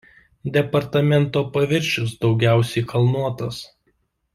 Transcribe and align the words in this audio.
Departamento 0.55 1.45
paviršius 1.59 2.19
daugiausia 2.25 2.87
kalnuotas. 2.95 3.65